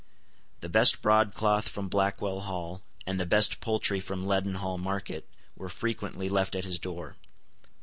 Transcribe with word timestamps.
The 0.61 0.67
best 0.67 1.03
broadcloth 1.03 1.69
from 1.69 1.87
Blackwell 1.87 2.39
Hall, 2.39 2.81
and 3.05 3.19
the 3.19 3.25
best 3.27 3.59
poultry 3.59 3.99
from 3.99 4.25
Leadenhall 4.25 4.79
Market, 4.79 5.29
were 5.55 5.69
frequently 5.69 6.27
left 6.27 6.55
at 6.55 6.65
his 6.65 6.79
door. 6.79 7.17